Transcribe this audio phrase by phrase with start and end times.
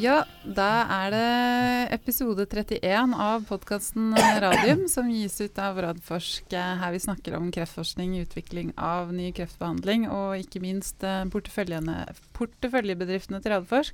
[0.00, 6.54] Ja, da er det episode 31 av podkasten Radium, som gis ut av Radforsk.
[6.54, 13.52] Her vi snakker om kreftforskning, utvikling av ny kreftbehandling og ikke minst eh, porteføljebedriftene til
[13.52, 13.92] Radforsk.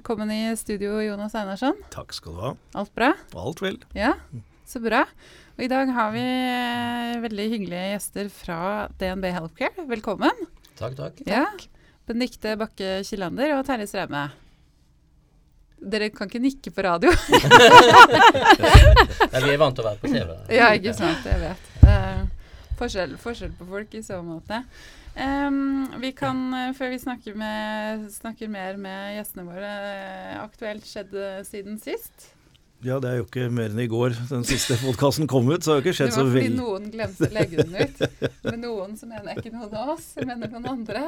[0.00, 1.78] Velkommen i studio, Jonas Einarsson.
[1.94, 2.50] Takk skal du ha.
[2.82, 3.12] Alt bra?
[3.38, 3.78] Alt vel.
[3.94, 4.18] Ja,
[4.66, 5.06] så bra.
[5.54, 8.58] Og I dag har vi eh, veldig hyggelige gjester fra
[8.98, 9.86] DNB Healthcare.
[9.94, 10.34] Velkommen.
[10.82, 11.22] Takk, takk.
[11.30, 11.46] Ja.
[12.10, 14.26] Benedicte Bakke Kilander og Terje Strømme.
[15.78, 17.10] Dere kan ikke nikke på radio.
[19.32, 20.30] Nei, vi er vant til å være på TV.
[20.56, 21.26] ja, ikke sant.
[21.28, 21.68] Jeg vet.
[21.84, 22.22] Uh,
[22.80, 24.62] forskjell, forskjell, på folk i så måte.
[25.18, 30.84] Um, vi kan, uh, før vi snakker, med, snakker, mer med gjestene våre, uh, aktuelt
[30.86, 31.12] skjedd
[31.46, 32.32] siden sist?
[32.86, 35.72] Ja, det er jo ikke mer enn i går den siste podkasten kom ut, så
[35.72, 37.96] det har ikke skjedd så veldig Det var fordi noen glemte å legge den ut.
[38.46, 41.00] Men noen som mener ikke noen av oss, mener noen andre.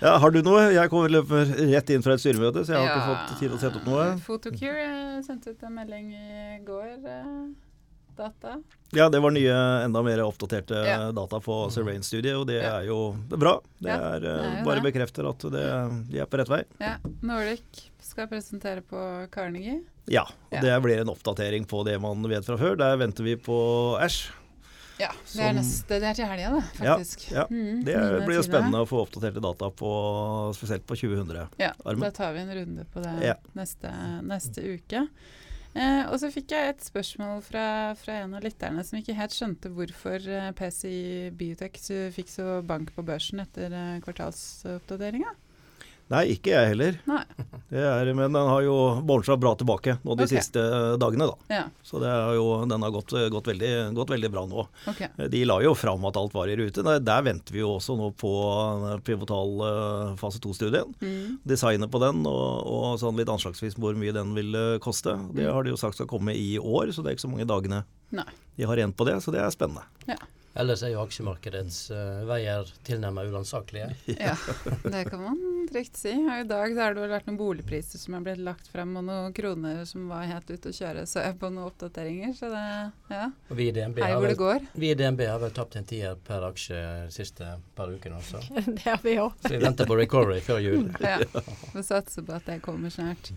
[0.00, 0.66] Ja, Har du noe?
[0.72, 2.92] Jeg kommer rett inn fra et styremøte, så jeg har ja.
[2.94, 4.06] ikke fått tid til å sette opp noe.
[4.24, 4.86] Photocure
[5.26, 6.94] sendte ut en melding i går.
[7.04, 7.42] Eh,
[8.20, 8.62] data.
[8.90, 10.96] Ja, det var nye, enda mer oppdaterte ja.
[11.12, 12.72] data på Surveillance-studiet, og det ja.
[12.80, 12.98] er jo
[13.30, 13.58] bra.
[13.78, 14.86] Det, ja, er, det er eh, bare det.
[14.88, 15.68] bekrefter at det,
[16.10, 16.60] de er på rett vei.
[16.82, 16.96] Ja.
[17.24, 19.80] Nordic skal presentere på Carnegie.
[20.10, 22.76] Ja, og det blir en oppdatering på det man vet fra før.
[22.80, 23.60] Der venter vi på
[24.02, 24.32] Ash.
[25.00, 27.26] Ja, det er, neste, det er til helga, det, faktisk.
[27.30, 27.44] Ja, ja.
[27.50, 29.90] Mm, det blir jo spennende å få oppdaterte data på,
[30.56, 31.36] spesielt på 2000.
[31.60, 33.36] Ja, da tar vi en runde på det ja.
[33.58, 33.92] neste,
[34.26, 35.06] neste, uke.
[35.70, 37.66] Eh, og så fikk jeg et spørsmål fra,
[37.98, 41.78] fra, en av lytterne som ikke helt skjønte hvorfor eh, PCI Biotech
[42.16, 45.36] fikk så bank på børsen etter eh, kvartalsoppdateringa.
[46.10, 46.96] Nei, ikke jeg heller.
[47.70, 48.74] Er, men den har jo
[49.06, 50.40] båret bra tilbake nå de okay.
[50.40, 50.62] siste
[50.98, 51.54] dagene, da.
[51.54, 51.60] Ja.
[51.86, 54.64] Så har jo, den har gått, gått, veldig, gått veldig, bra nå.
[54.90, 55.28] Okay.
[55.30, 56.82] De la jo fram at alt var i rute.
[56.86, 58.32] Der, der venter vi jo også nå på
[59.06, 60.90] pivotal uh, fase 2-studien.
[60.98, 61.38] Mm.
[61.46, 65.14] Designet på den og, og, sånn litt anslagsvis hvor mye den vil koste.
[65.30, 65.54] Det mm.
[65.54, 67.84] har de jo sagt skal komme i år, så det er ikke så mange dagene
[68.18, 68.26] Nei.
[68.58, 69.20] de har igjen på det.
[69.22, 69.86] Så det er spennende.
[70.10, 70.18] Ja.
[70.58, 73.94] Ellers er jo aksjemarkedets uh, veier tilnærmet uransakelige.
[74.18, 74.34] ja,
[74.82, 75.38] det kan man
[75.68, 76.12] si.
[76.12, 78.96] Og I dag så har det vel vært noen boligpriser som har blitt lagt frem,
[78.96, 82.34] og noen kroner som var helt ute å kjøre, så jeg på noen oppdateringer.
[82.36, 82.64] Så det
[83.10, 83.30] ja.
[83.48, 84.68] Og vi i DNB, Hei, hvor det går.
[84.74, 88.42] vi i DNB har vel tapt en tier per aksje de siste par ukene også.
[88.76, 89.34] det har vi òg.
[89.42, 90.86] Så vi venter på recovery før jul.
[91.04, 91.18] ja,
[91.74, 93.32] vi satser på at det kommer snart.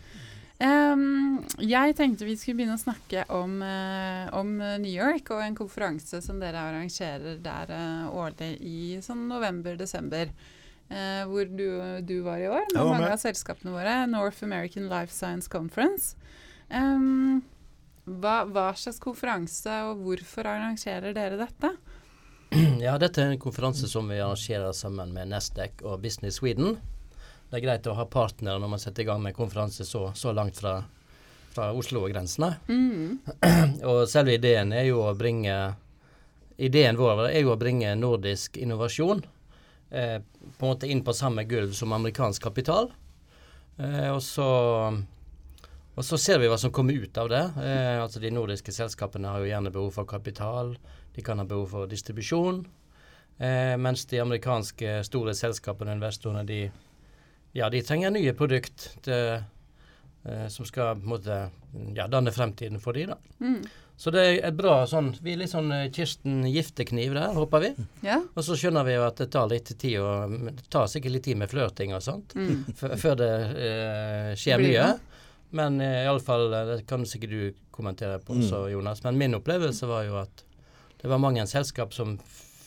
[0.63, 5.57] Um, jeg tenkte vi skulle begynne å snakke om, uh, om, New York og en
[5.57, 10.31] konferanse som dere arrangerer der uh, årlig i sånn november-desember.
[10.93, 11.65] Uh, hvor du,
[12.05, 13.95] du, var i år med ja, mange av selskapene våre.
[14.11, 16.13] North American Life Science Conference.
[16.69, 17.41] Um,
[18.05, 21.75] hva, hva, slags konferanse, og hvorfor arrangerer dere dette?
[22.83, 26.75] Ja, Dette er en konferanse som vi arrangerer sammen med Nasdaq og Business Sweden
[27.53, 30.31] det er greit å ha partnere når man setter i gang med konferanse så, så
[30.33, 30.79] langt fra,
[31.53, 32.47] fra Oslo-grensene.
[32.65, 33.19] Mm.
[33.91, 35.75] og selve ideen er jo å bringe
[36.57, 39.21] Ideen vår er jo å bringe nordisk innovasjon
[39.93, 40.19] eh,
[40.57, 42.91] på en måte inn på samme gulv som amerikansk kapital.
[43.77, 44.47] Eh, og, så,
[45.95, 47.43] og så ser vi hva som kommer ut av det.
[47.63, 50.75] Eh, altså De nordiske selskapene har jo gjerne behov for kapital.
[51.13, 52.65] De kan ha behov for distribusjon.
[53.37, 56.63] Eh, mens de amerikanske store selskapene og investorene de
[57.53, 59.43] ja, de trenger nye produkt til,
[60.25, 61.39] eh, som skal på en måte,
[61.93, 63.17] ja, danne fremtiden for de da.
[63.41, 63.59] Mm.
[63.97, 67.61] Så det er et bra sånn Vi er litt sånn eh, Kirsten Giftekniv der, håper
[67.63, 67.71] vi.
[68.05, 68.19] Ja.
[68.33, 71.27] Og så skjønner vi jo at det tar litt tid og Det tar sikkert litt
[71.29, 72.73] tid med flørting og sånt mm.
[73.03, 74.87] før det eh, skjer mye.
[75.53, 78.71] Men eh, iallfall eh, Det kan sikkert du kommentere på også, mm.
[78.73, 79.03] Jonas.
[79.05, 80.43] Men min opplevelse var jo at
[81.03, 82.17] det var mange selskap som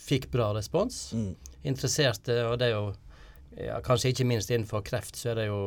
[0.07, 1.11] fikk bra respons.
[1.17, 1.35] Mm.
[1.67, 2.89] Interesserte, og det er jo
[3.57, 5.61] ja, kanskje ikke minst innenfor kreft, så er det jo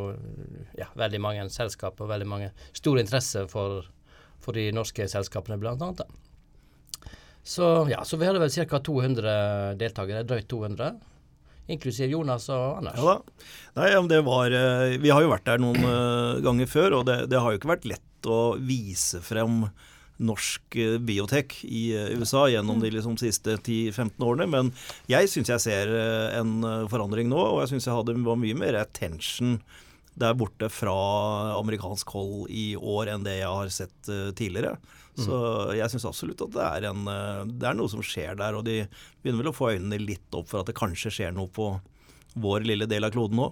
[0.78, 3.88] ja, veldig mange selskap og veldig mange stor interesse for,
[4.44, 6.04] for de norske selskapene, annet.
[7.44, 8.80] Så, ja, så vi hadde vel ca.
[8.84, 9.36] 200
[9.80, 10.92] deltakere, drøyt 200.
[11.70, 12.98] Inklusiv Jonas og Anders.
[12.98, 13.46] Ja da.
[13.78, 17.22] Nei, det var, eh, vi har jo vært der noen eh, ganger før, og det,
[17.30, 19.68] det har jo ikke vært lett å vise frem
[20.20, 21.84] norsk eh, biotek i
[22.18, 24.50] USA gjennom de liksom siste 10-15 årene.
[24.50, 24.74] Men
[25.12, 25.94] jeg syns jeg ser
[26.42, 26.58] en
[26.92, 29.60] forandring nå, og jeg syns jeg hadde var mye mer attention
[30.20, 30.96] der borte fra
[31.58, 34.76] amerikansk hold i år enn det jeg har sett tidligere.
[35.16, 35.22] Mm.
[35.26, 35.38] Så
[35.78, 37.06] jeg syns absolutt at det er, en,
[37.52, 38.82] det er noe som skjer der, og de
[39.22, 41.72] begynner vel å få øynene litt opp for at det kanskje skjer noe på
[42.40, 43.50] vår lille del av kloden nå.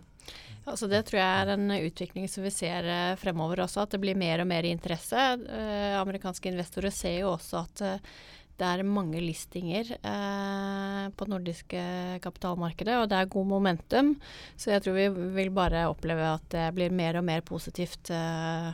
[0.67, 4.01] Altså det tror jeg er en utvikling som vi ser eh, fremover også, at det
[4.03, 5.27] blir mer og mer interesse.
[5.47, 8.17] Eh, amerikanske investorer ser jo også at eh,
[8.57, 11.81] det er mange listinger eh, på nordiske
[12.23, 14.15] kapitalmarkedet, og det er god momentum.
[14.57, 15.07] Så jeg tror vi
[15.37, 18.71] vil bare oppleve at det blir mer og mer positivt eh,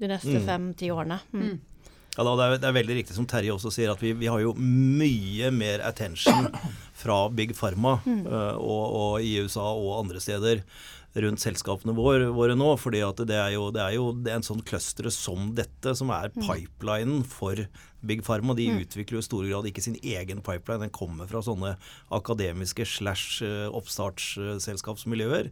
[0.00, 0.46] de neste Mm.
[0.46, 1.20] fem-ti årene.
[1.32, 1.42] Mm.
[1.48, 1.60] Mm.
[2.14, 4.28] Ja, da, det, er, det er veldig riktig som Terje også sier, at vi, vi
[4.30, 6.46] har jo mye mer attention
[6.94, 10.62] fra Big Pharma eh, og, og i USA og andre steder
[11.14, 12.72] rundt selskapene våre, våre nå.
[12.74, 16.10] at det er jo, det er jo det er en sånn clustere som dette som
[16.10, 17.60] er pipelinen for
[18.04, 18.54] Big Pharma.
[18.58, 21.76] De utvikler jo i stor grad ikke sin egen pipeline, den kommer fra sånne
[22.14, 25.50] akademiske slash eh, oppstartsselskapsmiljøer.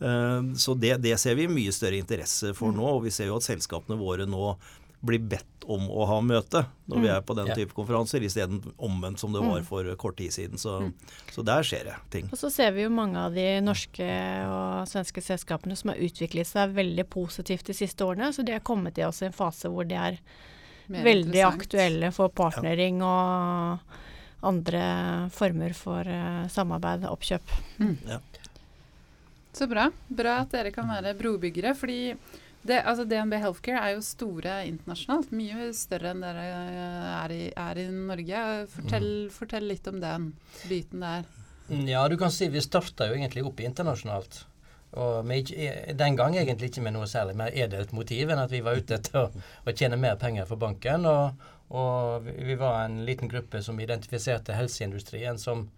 [0.00, 3.40] Eh, Så det, det ser vi mye større interesse for nå, og vi ser jo
[3.40, 4.54] at selskapene våre nå
[5.00, 7.54] blir bedt om å ha møte når vi er på den Ja.
[7.56, 10.58] type konferanser, isteden omvendt som det var for kort tid siden.
[10.60, 10.92] Så,
[11.32, 12.28] så der skjer det ting.
[12.32, 14.08] Og så ser vi jo mange av de norske
[14.50, 18.32] og svenske selskapene som har utviklet seg veldig positivt de siste årene.
[18.34, 20.18] Så de har kommet i også en fase hvor de er
[20.90, 23.78] Mer veldig aktuelle for partnering og
[24.42, 27.56] andre former for eh, samarbeid og oppkjøp.
[29.52, 29.88] Så bra.
[30.08, 31.74] Bra at dere kan være brobyggere.
[31.76, 32.14] fordi
[32.62, 35.30] det, altså DNB Healthcare er jo store internasjonalt.
[35.32, 38.42] Mye større enn dere eh, er i, er i Norge.
[38.74, 40.32] Fortell, fortell litt om den
[40.68, 41.24] biten der.
[41.70, 44.42] Mm, Ja, du kan si vi starta jo egentlig opp internasjonalt.
[45.00, 48.52] Og vi, ikke, den gang egentlig ikke med noe særlig mer edelt motiv enn at
[48.52, 49.28] vi var ute etter å,
[49.64, 51.06] å tjene mer penger for banken.
[51.08, 55.68] Og, og vi var en liten gruppe som identifiserte helseindustrien som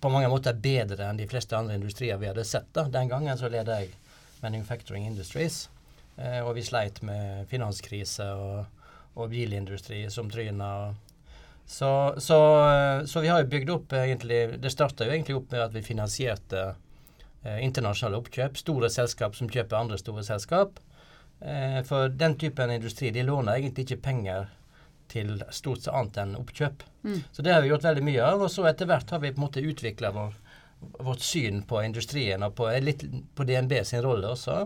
[0.00, 2.70] på mange måter er bedre enn de fleste andre industrier vi hadde sett.
[2.72, 2.86] da.
[2.88, 3.92] Den gangen så leder jeg
[4.40, 5.66] Manufacturing Industries.
[6.20, 8.84] Eh, og vi sleit med finanskrise og,
[9.16, 10.92] og bilindustri som tryna.
[11.70, 12.38] Så, så,
[12.68, 15.74] eh, så vi har jo bygd opp egentlig Det starta jo egentlig opp med at
[15.76, 16.62] vi finansierte
[17.44, 18.58] eh, internasjonale oppkjøp.
[18.58, 20.80] Store selskap som kjøper andre store selskap.
[21.40, 24.50] Eh, for den typen industri de låner egentlig ikke penger
[25.10, 26.82] til stort sett annet enn oppkjøp.
[27.02, 27.22] Mm.
[27.32, 28.44] Så det har vi gjort veldig mye av.
[28.44, 30.34] Og så etter hvert har vi på en måte utvikla vår,
[31.06, 34.64] vårt syn på industrien og på, litt på DNB sin rolle også.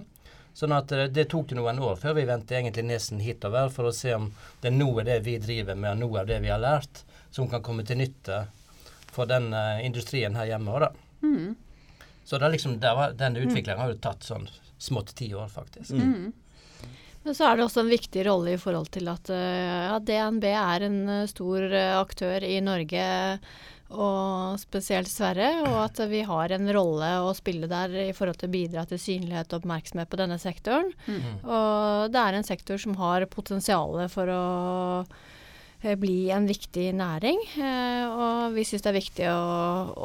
[0.54, 3.90] Sånn at eh, det tok det noen år før vi vendte egentlig nesen hitover for
[3.90, 4.30] å se om
[4.62, 7.02] det er noe av det vi driver med, noe av det vi har lært,
[7.34, 8.44] som kan komme til nytte
[9.14, 10.92] for den eh, industrien her hjemme òg, da.
[11.24, 11.54] Mm.
[12.24, 14.48] Så det liksom, var, den utviklingen har jo tatt sånn
[14.80, 15.92] smått ti år, faktisk.
[15.92, 16.32] Mm.
[17.24, 20.44] Men så er det også en viktig rolle i forhold til at eh, ja, DNB
[20.50, 23.04] er en eh, stor eh, aktør i Norge
[23.92, 28.48] og spesielt Sverre, og at vi har en rolle å spille der i forhold til
[28.48, 30.90] å bidra til synlighet og oppmerksomhet på denne sektoren.
[31.06, 31.44] Mm.
[31.44, 34.46] Og det er en sektor som har potensial for å
[35.84, 37.38] eh, bli en viktig næring.
[37.60, 39.44] Eh, og vi syns det er viktig å,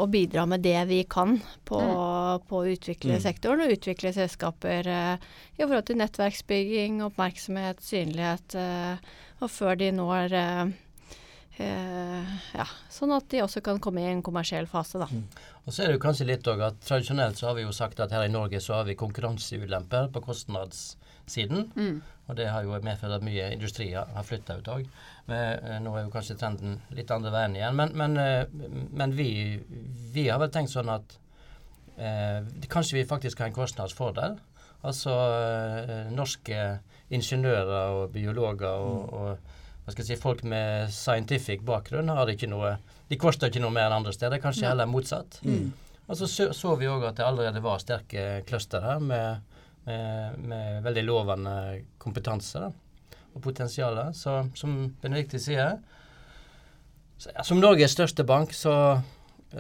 [0.04, 1.80] å bidra med det vi kan på,
[2.52, 3.24] på å utvikle Mm.
[3.24, 8.60] sektoren og utvikle selskaper eh, i forhold til nettverksbygging, oppmerksomhet, synlighet.
[9.40, 10.36] Og før de når
[11.60, 15.08] eh, eh, Ja, sånn at de også kan komme i en kommersiell fase, da.
[15.66, 18.00] Og så er det jo kanskje litt òg at tradisjonelt så har vi jo sagt
[18.04, 21.70] at her i Norge så har vi konkurranseulemper på kostnadssiden.
[21.76, 22.02] Mm.
[22.30, 24.90] Og det har jo medført at mye industri har, flytta ut òg.
[25.30, 27.78] Nå er jo kanskje trenden litt andre veien igjen.
[27.78, 28.46] Men, men, eh,
[29.02, 29.32] men vi,
[30.14, 31.18] vi har vel tenkt sånn at
[31.98, 34.38] eh, kanskje vi faktisk har en kostnadsfordel.
[34.86, 36.60] Altså eh, norske
[37.10, 39.58] ingeniører og biologer og, og
[39.90, 42.76] hva skal jeg si, folk med scientific bakgrunn har ikke noe
[43.10, 44.38] De koster ikke noe mer enn andre steder.
[44.44, 45.40] Kanskje heller motsatt.
[46.10, 49.42] Og så så, så vi òg at det allerede var sterke cluster her med,
[49.86, 51.56] med, med veldig lovende
[52.02, 52.70] kompetanse da,
[53.34, 53.98] og potensial.
[54.14, 55.80] Så som Benedicte sier,
[57.18, 58.76] så, som Norges største bank, så,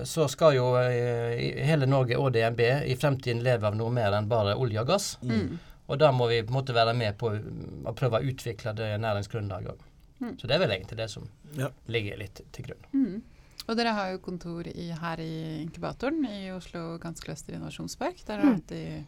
[0.05, 4.13] så skal jo eh, i- hele Norge og DNB i fremtiden leve av noe mer
[4.17, 5.09] enn bare olje og gass.
[5.25, 5.57] Mm.
[5.89, 8.91] Og da må vi på en måte være med på å prøve å utvikle det
[9.01, 9.85] næringsgrunnlaget òg.
[10.19, 10.33] Mm.
[10.39, 11.69] Så det er vel egentlig det som Ja.
[11.87, 12.85] ligger litt til grunn.
[12.93, 13.21] Mm.
[13.69, 18.23] Og dere har jo kontor i, her i inkubatoren i Oslo Ganske Innovasjonspark.
[18.25, 19.05] Der har dere hatt i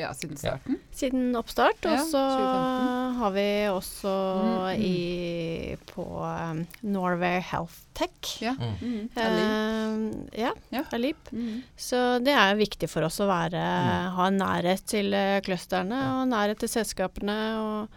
[0.00, 0.80] ja, siden starten.
[0.92, 1.78] Siden oppstart.
[1.86, 4.82] Og så ja, har vi også Mm, mm.
[4.82, 8.32] i, på um, Norway Health Tech.
[8.42, 8.56] Ja.
[8.58, 9.08] Mm.
[9.14, 10.34] uh, Alip.
[10.34, 10.82] Eh, ja, Ja.
[10.92, 11.30] Alip.
[11.32, 11.62] Mm.
[11.76, 14.10] Så det er viktig for oss å være, Mm.
[14.18, 17.38] ha nærhet til eh, clusterne og nærhet til selskapene.
[17.62, 17.88] Og,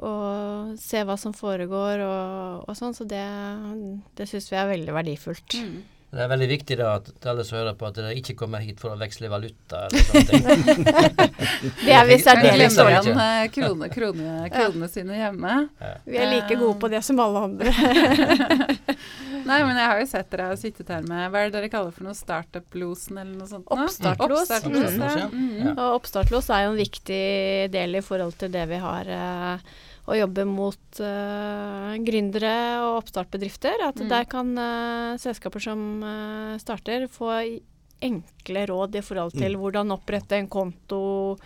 [0.00, 2.96] og se hva som foregår og, og sånn.
[2.96, 3.24] Så det,
[4.18, 5.58] det syns vi er veldig verdifullt.
[5.58, 5.80] Mm.
[6.12, 8.76] Det er veldig viktig da at alle som hører på, at dere ikke kommer hit
[8.82, 9.86] for å veksle valuta.
[9.88, 10.56] Eller sånne.
[11.86, 13.14] Det er vi særdeles dårlige på.
[13.22, 15.54] eh, krone, krone, kronene sine hjemme.
[16.04, 17.72] Vi er like gode på det som alle andre.
[19.48, 21.70] Nei, men jeg har jo sett dere har sittet her med Hva er det dere
[21.72, 22.14] kaller for noe?
[22.14, 23.64] Startup-losen eller noe sånt?
[23.66, 23.78] nå?
[23.86, 24.44] Oppstartlos.
[24.52, 25.00] Oppstartlos, Mm.
[25.02, 25.16] ja.
[25.22, 25.30] Ja.
[25.32, 25.72] Mm.
[25.72, 27.22] Og oppstartlos er jo en viktig
[27.72, 29.72] del i forhold til det vi har eh,
[30.08, 33.84] å jobbe mot uh, gründere og oppstartbedrifter.
[33.86, 34.08] At Mm.
[34.08, 37.60] der kan uh, selskaper som uh, starter, få
[38.02, 39.60] enkle råd i forhold til Mm.
[39.62, 41.38] hvordan opprette en konto,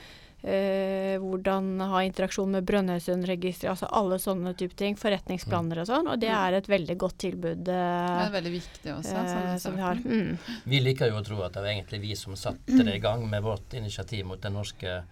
[0.42, 4.96] uh, hvordan ha interaksjon med Brønnøysundregisteret, altså alle sånne type ting.
[4.96, 6.08] Forretningsplaner og sånn.
[6.08, 6.40] Og det Mm.
[6.48, 9.26] er et veldig godt tilbud Det er veldig viktig også.
[9.26, 9.94] sånn som vi har.
[9.96, 10.38] Mm.
[10.64, 13.28] Vi liker jo å tro at det var egentlig vi som satte det i gang
[13.28, 15.02] med vårt initiativ mot den norske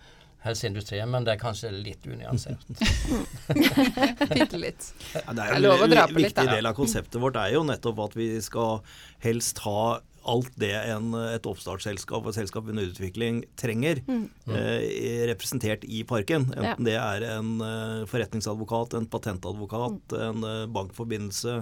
[0.44, 2.64] helseindustrien, men det er kanskje litt unyansert.
[4.34, 4.88] Bitte litt.
[5.14, 8.16] Ja, det er jo en litt, viktig del av konseptet vårt er jo nettopp at
[8.18, 8.82] vi skal
[9.24, 14.22] helst ha alt det en, et oppstartsselskap og et selskap under utvikling trenger, Mm.
[14.56, 16.46] eh, representert i parken.
[16.54, 16.70] Ja.
[16.72, 21.58] Enten det er en eh, forretningsadvokat, en patentadvokat, en eh, bankforbindelse,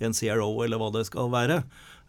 [0.00, 1.60] en CRO eller hva det skal være.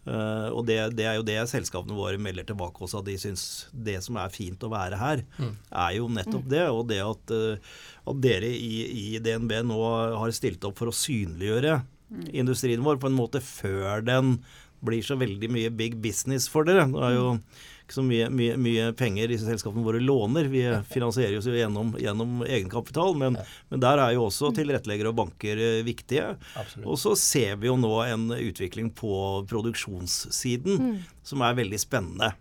[0.07, 3.43] Eh, og det, det er jo det selskapene våre melder tilbake også, at de syns
[3.73, 6.63] det som er fint å være her, er jo nettopp det.
[6.71, 7.75] Og det at, uh,
[8.07, 9.81] at dere i, i DNB nå
[10.21, 11.81] har stilt opp for å synliggjøre
[12.31, 14.37] industrien vår på en måte før den
[14.85, 16.85] blir så veldig mye big business for dere.
[16.91, 17.27] Det er jo
[17.87, 20.49] ikke så mye, mye, mye penger disse selskapene våre låner.
[20.51, 23.37] Vi finansierer oss jo gjennom, gjennom egenkapital, men,
[23.71, 26.33] men der er jo også tilretteleggere og banker eh, viktige.
[26.59, 26.87] Absolutt.
[26.87, 29.13] Og så ser vi jo nå en utvikling på
[29.47, 32.33] produksjonssiden som er veldig spennende.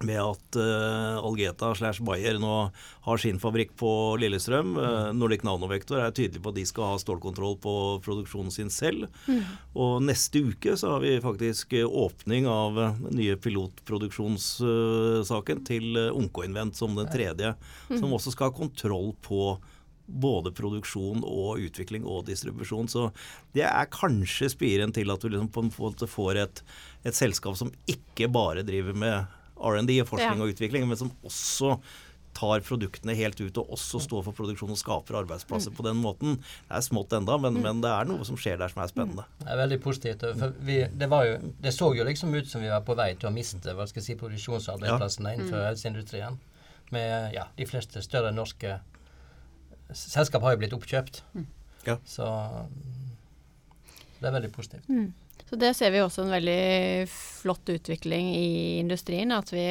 [0.00, 2.72] Med at uh, Algeta slash Bayer nå
[3.04, 4.70] har sin fabrikk på Lillestrøm.
[4.78, 9.06] Uh, Nordic Nanovektor er tydelig på at de skal ha stålkontroll på produksjonen sin selv.
[9.76, 16.40] Og neste uke så har vi faktisk eh, åpning av den nye pilotproduksjonssaken til Onko
[16.40, 17.54] Onkoinvent som den tredje.
[17.90, 19.58] Som også skal ha kontroll på
[20.10, 22.88] både produksjon og utvikling og distribusjon.
[22.90, 23.08] Så
[23.54, 26.62] det er kanskje spiren til at du liksom på en måte får et,
[27.06, 30.44] et selskap som ikke bare driver med R&D forskning Ja.
[30.46, 31.76] og utvikling, men som også
[32.36, 36.36] tar produktene helt ut og også står for produksjon og skaper arbeidsplasser på den måten.
[36.68, 39.24] Det er smått enda, men, men det er noe som skjer der som er spennende.
[39.40, 40.22] Det er veldig positivt.
[40.38, 43.10] For vi, det, var jo, det så jo liksom ut som vi var på vei
[43.18, 46.38] til å miste hva skal jeg si, produksjonsarbeidsplassene innenfor helseindustrien.
[46.94, 48.78] Med ja, de fleste større norske
[49.90, 51.22] selskap har jo blitt oppkjøpt.
[51.86, 51.98] Ja.
[52.06, 52.30] Så
[54.20, 54.86] det er veldig positivt.
[55.40, 55.48] Mm.
[55.50, 59.32] Så det ser vi også en veldig flott utvikling i industrien.
[59.32, 59.66] At vi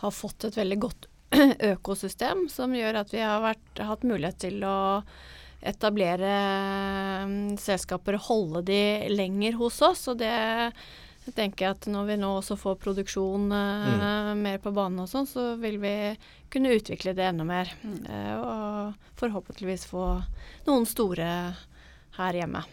[0.00, 1.10] har fått et veldig godt
[1.72, 4.78] økosystem som gjør at vi har vært, hatt mulighet til å
[5.60, 6.32] etablere
[7.28, 10.06] mm, selskaper og holde de lenger hos oss.
[10.08, 10.32] Og det
[11.26, 14.40] jeg tenker at når vi nå også får produksjon mm.
[14.40, 15.94] mer på banen og sånn, så vil vi
[16.50, 17.70] kunne utvikle det enda mer.
[17.84, 20.06] Eh, og forhåpentligvis få
[20.66, 21.30] noen store
[22.16, 22.64] her hjemme.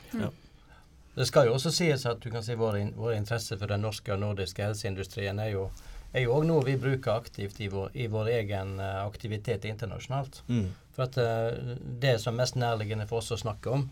[1.18, 3.82] Det skal jo også sies at du kan si vår, in, vår interesse for den
[3.82, 5.70] norske og nordiske helseindustrien er jo
[6.16, 10.42] er jo òg noe vi bruker aktivt i vår, i vår egen eh, aktivitet internasjonalt.
[10.48, 10.68] Mm.
[10.96, 13.84] For at uh, Det som er mest nærliggende for oss å snakke om,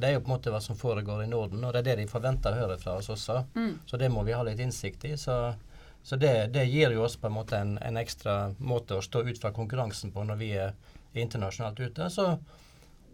[0.00, 1.64] det er jo på en måte hva som foregår i Norden.
[1.64, 3.42] Og det er det de forventer å høre fra oss også.
[3.54, 3.72] Mm.
[3.86, 5.14] Så det må vi ha litt innsikt i.
[5.20, 5.36] Så,
[6.02, 9.24] så det, det gir jo oss på en måte en, en ekstra måte å stå
[9.28, 10.72] ut fra konkurransen på når vi er
[11.12, 12.08] internasjonalt ute.
[12.12, 12.28] Så,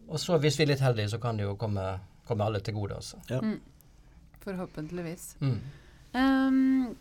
[0.06, 1.86] og så hvis vi er litt heldige, så kan det jo komme,
[2.28, 3.18] komme alle til gode også.
[3.30, 3.40] Ja.
[4.44, 5.36] Forhåpentligvis.
[5.40, 5.58] Mm.
[6.16, 6.96] Um,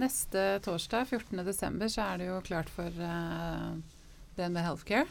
[0.00, 3.74] neste torsdag, 14.12., så er det jo klart for uh,
[4.38, 5.06] DNB Healthcare.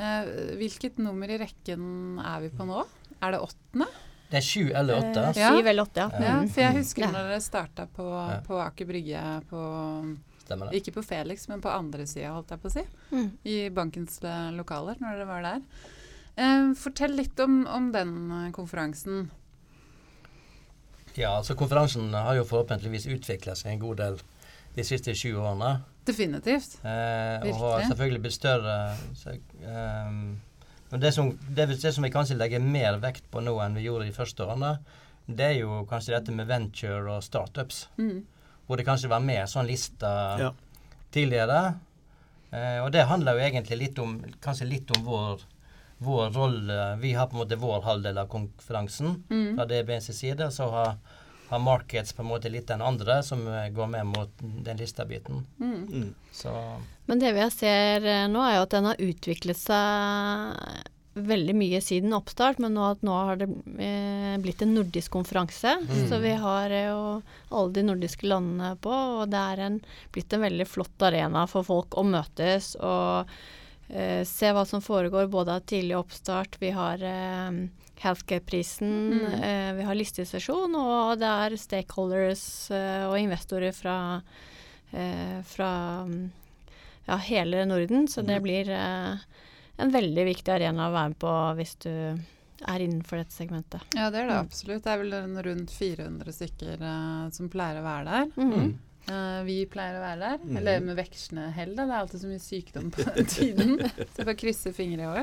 [0.00, 2.84] Uh, hvilket nummer i rekken er vi på nå?
[3.20, 3.88] Er det åttende?
[4.30, 5.22] Det er sju eller åtte.
[5.32, 5.48] Eh, Ja.
[5.56, 6.20] Syv eller åtte, ja.
[6.22, 6.48] Ja, Mm.
[6.54, 7.10] for jeg husker Ja.
[7.10, 8.04] når dere starta på,
[8.46, 9.62] på Aker Brygge på
[10.44, 10.78] Stemmer det?
[10.80, 12.84] Ikke på Felix, men på andre sida, holdt jeg på å si.
[13.10, 13.30] Mm.
[13.44, 15.60] I bankens eh, lokaler, når dere var der.
[16.36, 19.30] Eh, fortell litt om, om den eh, konferansen.
[21.18, 24.20] Ja, altså Konferansen har jo forhåpentligvis utvikla seg en god del
[24.76, 25.80] de siste sju årene.
[26.06, 26.78] Definitivt.
[26.86, 28.76] Eh, og har selvfølgelig blitt større.
[29.18, 29.34] Så,
[29.66, 30.14] eh,
[30.90, 33.84] men det som, det, det som vi kanskje legger mer vekt på nå enn vi
[33.88, 34.76] gjorde de første årene,
[35.30, 37.84] det er jo kanskje dette med venture og startups.
[37.98, 38.22] Mm.
[38.66, 40.10] Hvor det kanskje var mer sånn lista
[40.40, 40.52] Ja.
[41.14, 41.74] tidligere.
[42.54, 45.42] Eh, og det handler jo egentlig litt om kanskje litt om vår,
[46.00, 46.96] vår rolle.
[47.02, 49.56] Vi har på en måte vår halvdel av konferansen Mm.
[49.56, 50.46] fra DBNs side.
[50.52, 50.94] Så har,
[51.50, 55.44] har Markets på en måte litt den andre, som eh, går med mot den lista-biten.
[55.60, 55.82] Mm.
[55.92, 56.14] Mm.
[56.32, 56.54] Så
[57.06, 60.88] Men det vi ser eh, nå, er jo at den har utviklet seg
[61.20, 63.48] veldig mye siden oppstart, men nå, at nå har det
[63.82, 65.72] eh, blitt en nordisk konferanse.
[65.82, 66.04] Mm.
[66.08, 67.00] Så vi har eh, jo
[67.50, 69.80] alle de nordiske landene på, og det er en,
[70.14, 73.28] blitt en veldig flott arena for folk å møtes og
[73.92, 76.56] eh, se hva som foregår, både av tidlig oppstart.
[76.60, 77.50] Vi har eh,
[78.00, 79.42] Healthcare-prisen, Mm.
[79.42, 84.22] eh, vi har listesesjon, og det er stakeholders eh, og investorer fra,
[84.92, 86.30] eh, fra mm,
[87.06, 88.06] ja, hele Norden.
[88.08, 88.42] Så det Mm.
[88.42, 89.18] blir eh,
[89.78, 91.90] en veldig viktig arena å være med på hvis du
[92.68, 93.80] er innenfor dette segmentet.
[93.96, 94.46] Ja, det er det Mm.
[94.46, 94.82] absolutt.
[94.84, 98.26] Det er vel rundt 400 stykker som pleier å være der.
[98.36, 98.78] Mhm.
[99.08, 100.42] Eh, vi pleier å være der.
[100.44, 100.56] Mm.
[100.60, 101.86] Eller med vekslende hell, da.
[101.88, 103.72] Det er alltid så mye sykdom på den tiden.
[103.80, 105.22] Så vi får krysse fingre i år.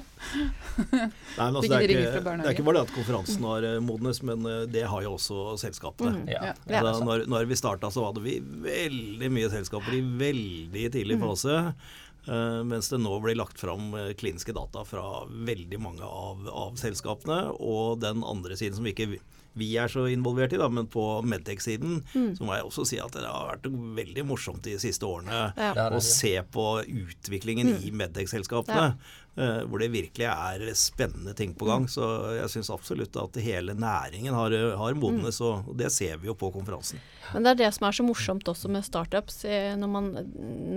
[0.77, 3.77] Nei, men altså, det, er ikke, det er ikke bare det at konferansen har eh,
[3.83, 6.15] modnes, men eh, det har jo også selskapene.
[6.17, 6.33] Mm.
[6.33, 6.41] Ja.
[6.65, 6.81] Ja.
[6.81, 11.61] Da, når, når vi starta, så hadde vi veldig mye selskaper i veldig tidlig fase.
[11.61, 11.95] eh,
[12.67, 17.53] mens det nå blir lagt fram eh, kliniske data fra veldig mange av, av selskapene.
[17.59, 19.07] Og den andre siden som ikke
[19.57, 22.03] vi- er så involvert i, da, men på Medtech-siden,
[22.37, 23.65] så må jeg også si at det har vært
[23.97, 25.71] veldig morsomt de siste årene Ja.
[25.89, 28.91] Å se på utviklingen i Medtech-selskapene.
[28.91, 28.93] eh,
[29.37, 31.85] hvor det virkelig er spennende ting på gang.
[31.91, 32.03] Så
[32.39, 36.35] jeg syns absolutt at hele næringen har, har modnes, og og det ser vi jo
[36.37, 36.99] på konferansen.
[37.33, 39.41] Men det er det som er så morsomt også med startups.
[39.45, 40.05] eh, Når, man,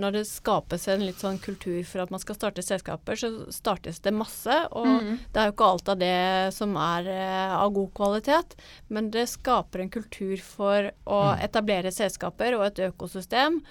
[0.01, 4.01] når det skapes en litt sånn kultur for at man skal starte selskaper, så startes
[4.03, 4.57] det masse.
[4.71, 5.13] Og mm.
[5.31, 6.17] det er jo ikke alt av det
[6.57, 8.57] som er eh, av god kvalitet,
[8.89, 13.61] men det skaper en kultur for å etablere selskaper og et økosystem.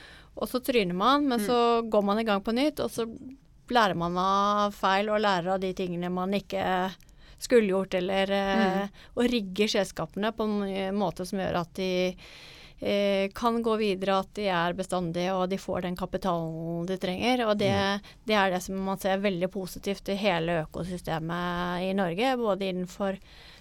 [0.41, 3.05] Og så tryner man, men så går man i gang på nytt, og så
[3.75, 6.93] lærer man av feil og lærer av de tingene man ikke
[7.41, 8.97] skulle gjort, eller mm.
[9.17, 11.91] Og rigger selskapene på en eh, måte som gjør at de
[12.81, 17.47] eh, kan gå videre, at de er bestandige og de får den kapitalen de trenger.
[17.49, 17.73] Og det,
[18.29, 23.17] det er det som man ser veldig positivt i hele økosystemet i Norge, både innenfor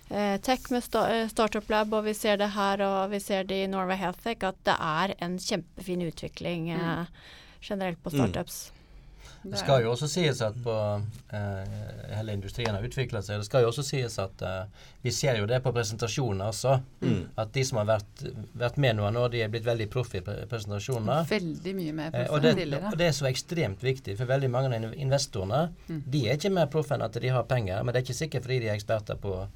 [0.10, 3.48] eh, tech med sta eh, Startup Lab, og vi ser det her, og vi ser
[3.48, 7.08] det i Norway Health Tech, at det er en kjempefin utvikling eh,
[7.62, 8.18] generelt på Mm.
[8.20, 8.60] startups.
[8.72, 8.79] Det
[9.44, 10.74] Det skal jo også sies at på,
[11.32, 11.70] eh,
[12.18, 13.40] hele industrien har utvikla seg.
[13.40, 14.66] Det skal jo også sies at eh,
[15.06, 16.74] vi ser jo det på presentasjoner også.
[17.02, 17.22] Mm.
[17.40, 18.26] At de som har vært,
[18.60, 21.24] vært med nå, nå, de er blitt veldig proffe i pre- presentasjoner.
[21.30, 24.50] Veldig mye mer Eh, proff og, det, og det er så ekstremt viktig, for veldig
[24.52, 26.04] mange av investorene Mm.
[26.12, 28.44] de er ikke mer proffe enn at de har penger, men det er ikke sikkert
[28.46, 29.48] fordi de er eksperter på,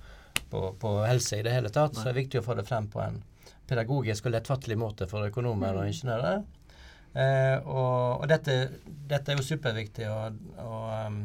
[0.49, 1.93] på, på helse i det hele tatt.
[1.95, 3.19] Så det er viktig å få det frem på en
[3.67, 6.41] pedagogisk og lettfattelig måte for økonomer og ingeniører.
[7.13, 8.53] Eh, og og dette,
[9.09, 10.07] dette er jo superviktig.
[10.09, 11.17] Og, og um,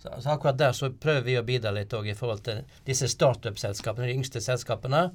[0.00, 3.10] så, så akkurat der så prøver vi å bidra litt òg i forhold til disse
[3.12, 5.08] startup-selskapene, de yngste selskapene.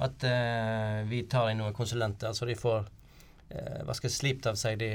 [0.00, 2.86] At eh, vi tar inn noen konsulenter, så de får
[3.52, 4.94] eh, jeg, slipt av seg de.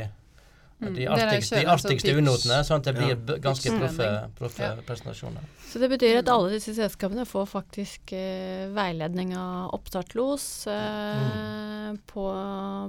[0.79, 3.37] De Dere artigste, de artigste unotene, sånn at det blir Ja.
[3.39, 4.75] ganske Pitch proffe, proffe Ja.
[4.85, 5.41] presentasjoner.
[5.65, 12.25] Så det betyr at alle disse selskapene får faktisk eh, veiledning av oppstartlos eh, på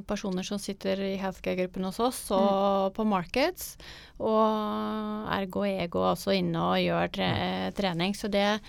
[0.07, 3.77] personer som sitter i healthcare-gruppen hos oss, og på markets.
[4.19, 8.15] Og Ergo Ego også inne og gjør tre trening.
[8.15, 8.61] Så det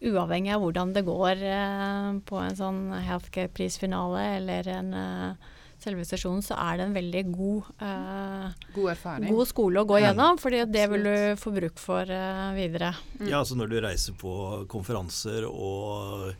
[0.00, 5.34] Uavhengig av hvordan det går eh, på en sånn healthcare-prisfinale eller en eh,
[5.82, 10.38] selve sesjonen, så er det en veldig god eh, God god skole å gå gjennom,
[10.40, 12.92] fordi det vil du få bruk for eh, videre.
[13.24, 14.34] Ja, altså når du reiser på
[14.70, 16.30] konferanser og,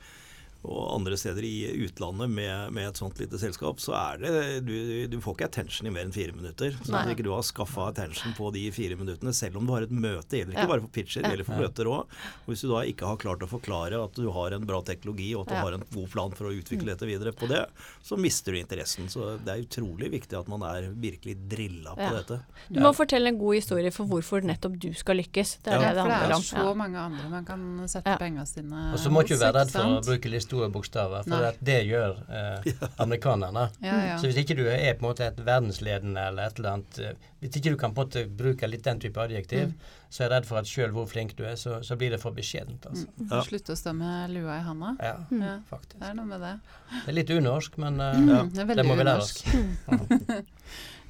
[0.62, 5.07] og andre steder i utlandet med, med et sånt lite selskap, så er det Du,
[5.09, 6.75] du får ikke attention i mer enn fire minutter.
[6.85, 7.01] Så Nei.
[7.07, 9.90] hvis ikke du har skaffa attention på de fire minuttene, selv om du har et
[9.94, 10.73] møte, det gjelder ikke Ja.
[10.75, 12.07] bare for pitcher, det gjelder for møter òg.
[12.46, 15.46] Hvis du da ikke har klart å forklare at du har en bra teknologi, og
[15.46, 15.61] at du Ja.
[15.62, 17.64] har en god plan for å utvikle dette videre på det,
[18.05, 19.09] så mister du interessen.
[19.09, 22.11] Så det er utrolig viktig at man er virkelig drilla på Ja.
[22.20, 22.40] dette.
[22.70, 25.57] Du må fortelle en god historie for hvorfor nettopp du skal lykkes.
[25.64, 28.16] Det er Ja, det det For det er så mange andre man kan sette Ja.
[28.18, 31.23] pengene sine Og så må ikke du være redd for å bruke litt store bokstaver,
[31.31, 32.69] for at det gjør eh,
[33.07, 33.69] amerikanerne.
[33.87, 34.19] Ja, ja.
[34.21, 37.15] Så hvis ikke du er på en måte et verdensledende eller et eller annet eh,
[37.41, 39.97] Hvis ikke du kan på en måte bruke litt den type adjektiv, Mm.
[40.11, 42.19] så er jeg redd for at sjøl hvor flink du er, så, så blir det
[42.21, 42.85] for beskjedent.
[42.91, 43.07] Altså.
[43.17, 43.29] Mm.
[43.31, 43.41] Ja.
[43.47, 44.91] Slutte å stå med lua i handa.
[45.01, 45.43] Ja, Mm.
[45.47, 46.01] Ja, faktisk.
[46.03, 46.53] det er noe med det.
[46.91, 49.45] Det er litt unorsk, men Mm, ja, det det må vi lære oss.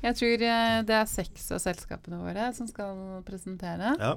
[0.00, 3.94] Jeg tror eh, det er seks av selskapene våre som skal presentere.
[4.00, 4.14] Ja.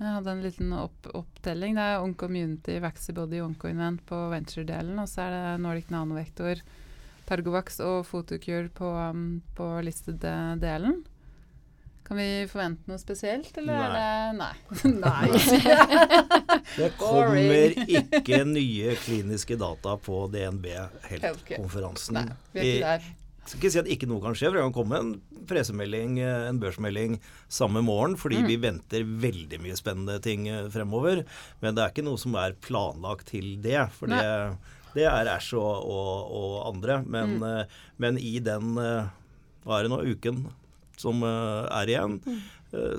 [0.00, 1.74] Jeg hadde en liten opp opptelling.
[1.76, 4.96] Det er Oncommunity, Vaxibody, Oncoinvent på venture-delen.
[5.02, 6.62] Og så er det Nordic Nanovektor,
[7.28, 11.02] Targovax og Photocure på, um, på listed-delen.
[12.10, 14.06] Kan vi forvente noe spesielt, eller er det
[14.40, 14.54] Nei.
[15.04, 15.28] Nei.
[16.80, 20.72] Det kommer ikke nye kliniske data på DNB
[21.10, 22.22] Health-konferansen.
[22.56, 22.96] Nei,
[23.50, 25.10] skal ikke si at ikke noe kan skje, for det kan komme en
[25.50, 27.18] pressemelding, eh, en børsmelding
[27.50, 28.46] samme morgen, fordi Mm.
[28.48, 31.24] vi venter veldig mye spennende ting eh, fremover.
[31.60, 34.56] Men det er ikke noe som er planlagt til det, for det,
[34.94, 37.02] det er Æsj og, og, og andre.
[37.06, 37.60] Men, Mm.
[37.60, 37.64] eh,
[37.98, 40.46] men i den hva er det nå, uken
[40.96, 42.40] som er igjen, Mm.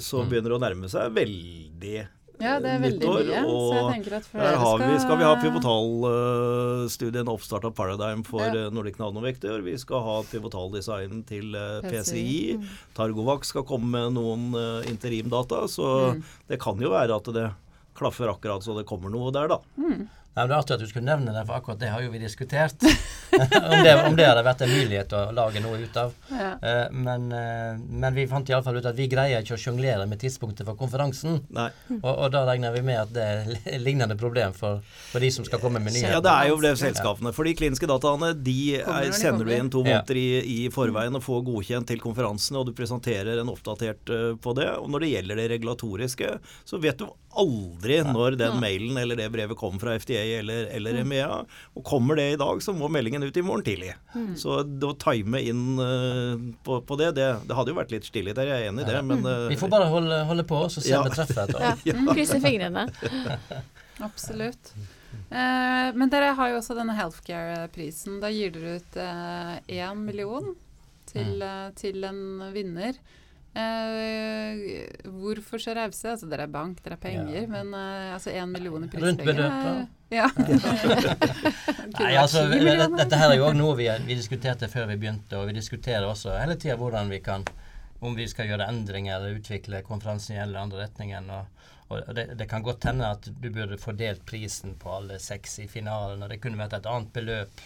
[0.01, 2.07] så begynner det å nærme seg veldig
[2.41, 3.23] Ja, det er veldig nyttår.
[3.30, 3.41] mye.
[3.45, 8.41] Så jeg tenker at flere skal vi, skal vi ha pivotalstudien oppstart av Paradigm for
[8.41, 8.54] Ja.
[8.65, 8.69] ja.
[8.73, 9.62] Nordic Nanovektor.
[9.65, 12.58] Vi skal ha pivotaldesign til uh, PCI.
[12.58, 13.43] Mm.
[13.43, 15.67] Skal komme med noen uh, interimdata.
[15.67, 16.23] Så Mm.
[16.47, 17.51] det kan jo være at det
[17.95, 19.60] klaffer akkurat så det kommer noe der, da.
[19.77, 20.08] Mm.
[20.31, 22.11] Nei, men Det er artig at du skulle nevne det, for akkurat det har jo
[22.13, 22.77] vi diskutert.
[23.31, 26.13] om, det, om det hadde vært en mulighet å lage noe ut av.
[26.31, 26.51] Ja.
[26.63, 30.21] Eh, men, eh, men vi fant iallfall ut at vi greier ikke å sjonglere med
[30.23, 31.41] tidspunktet for konferansen.
[31.51, 31.65] Nei.
[31.97, 34.79] Og, og da regner vi med at det er li- lignende problem for,
[35.11, 36.15] for de som skal komme med nyheter.
[36.15, 37.33] Ja, det er jo det selskapene.
[37.35, 39.99] For de kliniske dataene de er, sender du inn to Ja.
[39.99, 44.31] måneder i, i forveien og får godkjent til konferansene, og du presenterer en oppdatert eh,
[44.39, 44.69] på det.
[44.79, 46.31] Og når det gjelder det regulatoriske,
[46.71, 50.99] så vet du aldri når den mailen eller det brevet kom fra FDA eller, eller
[51.01, 51.39] EMEA.
[51.75, 53.93] Og kommer det i dag, så må meldingen ut i morgen tidlig.
[54.39, 58.07] Så det å time inn uh, på, på det, det, det hadde jo vært litt
[58.10, 60.63] stille der, jeg er enig i det, men uh, Vi får bare holde, holde på,
[60.73, 61.03] så ser Ja.
[61.07, 61.67] vi treffet etter.
[61.91, 62.88] Ja, mm, krysse fingrene.
[64.07, 64.73] Absolutt.
[65.31, 68.19] Uh, men dere har jo også denne healthcare-prisen.
[68.23, 68.99] Da gir dere ut
[69.71, 70.53] én million
[71.12, 71.73] til, Mm.
[71.75, 72.21] til en
[72.53, 72.95] vinner.
[73.51, 76.07] Eh, hvorfor så rause?
[76.13, 77.47] Altså, dere er bank, dere er penger, Ja.
[77.51, 79.81] men eh, altså én million i Rundt prispenger beløpet.
[79.81, 80.27] er- Ja.
[81.99, 85.37] Nei, altså, dette, dette her er jo også noe vi, vi diskuterte før vi begynte,
[85.39, 87.45] og vi diskuterer også hele tida hvordan vi kan
[88.01, 91.27] om vi skal gjøre endringer eller utvikle konferansen i en eller andre retningen.
[91.29, 91.45] Og,
[91.91, 95.67] og det, det kan godt hende at du burde fordelt prisen på alle seks i
[95.69, 97.61] finalen, og det kunne vært et annet beløp.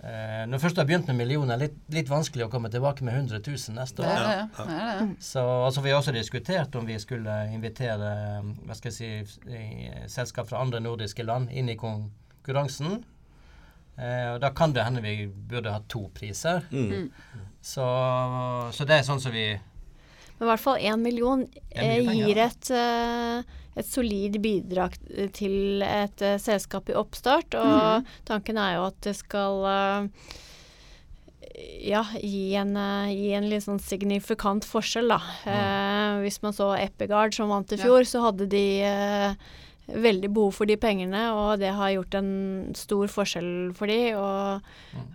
[0.00, 3.18] Eh, når først du har begynt med millioner, litt, litt vanskelig å komme tilbake med
[3.18, 4.08] 100 000 neste år.
[4.08, 5.02] Ja, ja, er.
[5.20, 8.12] Så altså, Vi har også diskutert om vi skulle invitere
[8.64, 13.02] hva skal jeg si, selskap fra andre nordiske land inn i konkurransen.
[14.00, 16.64] Eh, og Da kan det hende vi burde ha to priser.
[16.70, 17.10] mm.
[17.60, 17.84] Så,
[18.72, 19.50] så det er sånn som vi
[20.38, 24.94] Men i hvert fall én million er mye eh, gir et, eh, et solid bidrag
[25.14, 27.56] eh, til et eh, selskap i oppstart.
[27.58, 30.36] Og tanken er jo at det skal eh,
[31.90, 32.74] ja, gi en,
[33.10, 35.18] gi en litt sånn signifikant forskjell, da.
[35.50, 37.84] Eh, hvis man så Epigard som vant i Ja.
[37.84, 39.34] fjor, så hadde de eh,
[39.94, 42.30] veldig behov for de pengene, og det har gjort en
[42.78, 44.68] stor forskjell for de, og,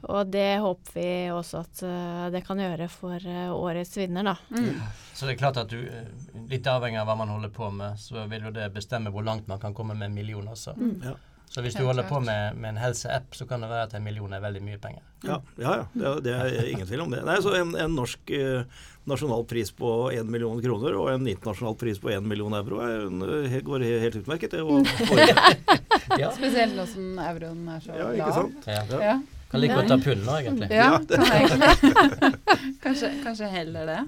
[0.10, 4.36] og det håper vi også at eh, det kan gjøre for eh, årets vinner, da.
[4.52, 4.82] Mm.
[5.16, 6.10] Så det er klart at du eh,
[6.52, 9.48] Litt avhengig av hva man holder på med, så vil jo det bestemme hvor langt
[9.50, 10.76] man kan komme med en million også.
[11.04, 11.16] Ja.
[11.50, 14.04] Så hvis du holder på med, med en helseapp, så kan det være at en
[14.04, 15.02] million er veldig mye penger.
[15.24, 15.76] Ja, ja.
[15.96, 16.12] ja.
[16.20, 17.22] Det, er- det er ingen tvil om det.
[17.26, 18.66] Nei, så En, en norsk eh,
[19.10, 23.06] nasjonal pris på 1 million kroner og en internasjonal pris på 1 million euro er,
[23.46, 24.56] eh, går helt utmerket.
[24.58, 28.16] Det, og, og, Ja, Spesielt nå som euroen er så ja, lav.
[28.20, 28.70] ikke sant?
[28.70, 29.02] ja.
[29.10, 29.16] Ja.
[29.52, 30.68] Kan like godt ta pund nå, egentlig.
[30.74, 32.32] Ja, Ja, kan egentlig.
[32.86, 34.00] kanskje, kanskje heller det.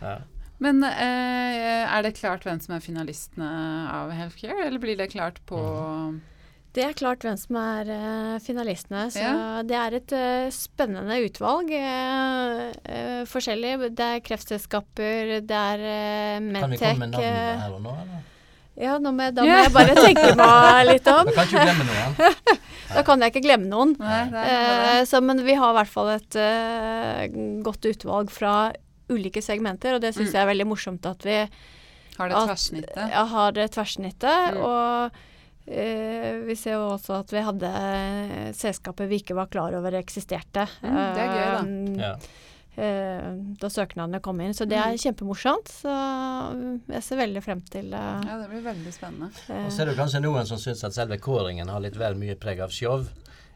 [0.00, 0.14] Ja.
[0.62, 3.48] Men eh, er det klart hvem som er finalistene
[3.90, 5.58] av Healthcare, eller blir det klart på
[6.74, 9.04] Det er klart hvem som er uh, finalistene.
[9.14, 9.62] Så Ja.
[9.62, 11.68] det er et uh, spennende utvalg.
[11.70, 13.76] Uh, eh, forskjellig.
[13.94, 17.20] Det er kreftselskaper, det er uh, Kan vi komme med Medtech.
[17.20, 18.24] navnene eh, her og nå, eller?
[18.82, 21.30] ja, nå må jeg, da må jeg bare tenke meg litt om.
[21.30, 22.16] Da kan ikke glemme noen.
[22.94, 23.94] Da kan jeg ikke glemme noen.
[23.98, 26.36] Nei, så, men vi har i hvert fall et
[27.64, 28.52] godt utvalg fra
[29.10, 30.34] ulike segmenter, og det syns Mm.
[30.36, 31.38] jeg er veldig morsomt at vi
[32.18, 34.54] Har det at- ja, har det tverrsnittet.
[34.54, 34.60] Mm.
[34.62, 35.10] Og
[35.66, 39.92] eh, vi ser jo også at vi hadde Selskapet selskaper vi ikke var klar over
[39.98, 40.66] eksisterte.
[40.82, 41.60] Mm, det er gøy, da.
[41.60, 42.14] Um, Ja.
[42.76, 44.52] eh, da søknadene kom inn.
[44.54, 44.98] Så det er Mm.
[44.98, 45.68] kjempemorsomt.
[45.68, 45.92] Så
[46.90, 49.30] jeg ser veldig frem til uh, Ja, det blir veldig spennende.
[49.48, 52.14] eh, Og så er det kanskje noen som syns at selve kåringen har litt vel
[52.14, 53.06] mye preg av show.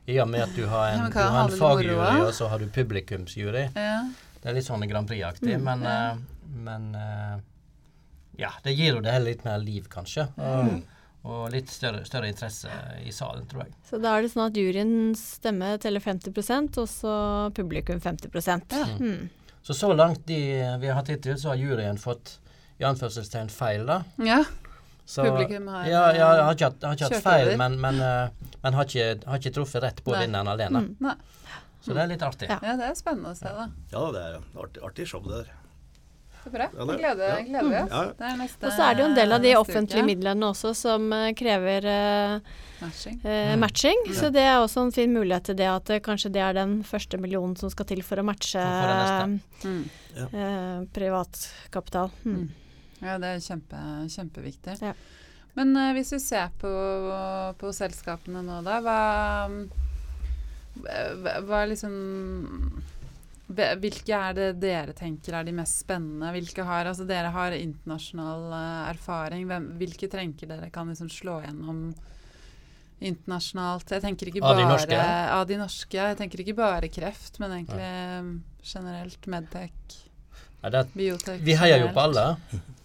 [0.09, 2.67] I og med at du har en, du har en fagjury, og så har du
[2.67, 3.69] publikumsjury.
[3.77, 4.09] Ja.
[4.41, 6.11] Det er litt sånn Grand Prix-aktig, Mm, men, ja.
[6.13, 6.17] eh,
[6.65, 7.41] men eh,
[8.39, 10.29] ja, det gir jo det hele litt mer liv, kanskje.
[10.39, 10.83] Mm.
[11.27, 12.71] Og litt større, større interesse
[13.05, 13.75] i salen, tror jeg.
[13.89, 17.17] Så da er det sånn at juryens stemme teller 50% og så
[17.57, 18.31] publikum 50
[18.71, 18.87] Ja.
[19.01, 19.29] mm.
[19.63, 20.39] Så så langt de
[20.81, 22.39] vi har hatt hittil, så har juryen fått
[22.79, 24.03] i anførselstegn feil, da.
[24.23, 24.45] ja.
[25.09, 27.57] Så, Publikum har ja, ja, har ikke hatt, har ikke hatt feil, over.
[27.57, 30.19] men, men, eh, men har, ikke, har ikke truffet rett på Nei.
[30.27, 30.83] vinneren alene.
[31.01, 31.15] Mm.
[31.81, 32.49] Så det er litt artig.
[32.51, 32.59] Ja.
[32.61, 33.65] ja, det er spennende å se, da.
[33.95, 35.55] Ja, det er artig, artig show, det der.
[36.49, 36.67] Så bra.
[36.73, 37.43] Ja, det- gleder, ja.
[37.45, 37.91] gleder vi oss.
[37.93, 38.03] Ja.
[38.19, 40.07] Det er neste Og så er det jo en del av de offentlige uke.
[40.09, 42.41] midlene også som eh, krever uh,
[42.81, 43.21] Matching.
[43.25, 43.61] eh, Mm.
[43.61, 43.99] matching.
[44.07, 44.15] Mm.
[44.15, 46.83] Så det er også en fin mulighet til det at uh, kanskje det er den
[46.85, 48.59] første millionen som skal til for å matche
[49.65, 49.85] Mm.
[50.33, 52.11] eh, privatkapital.
[52.25, 52.35] Mm.
[52.37, 52.49] Mm.
[53.03, 53.79] Ja, det er kjempe,
[54.11, 54.81] kjempeviktig.
[54.83, 54.93] Ja.
[55.55, 56.71] Men hvis vi ser på,
[57.59, 59.49] på selskapene nå, da, hva,
[60.79, 61.95] hva, hva er liksom
[63.49, 66.29] Hvilke er det dere tenker er de mest spennende?
[66.35, 69.47] Hvilke har, altså Dere har internasjonal eh, erfaring.
[69.49, 71.87] Hvem, hvilke trenger dere kan liksom slå gjennom
[73.01, 73.89] internasjonalt?
[73.97, 75.01] Jeg tenker ikke Av de bare norske?
[75.39, 75.97] Av de norske.
[75.97, 78.21] Jeg tenker ikke bare kreft, men egentlig ja.
[78.75, 79.97] generelt Medtech,
[80.61, 82.31] Ja, det, biotek vi heier jo på alle.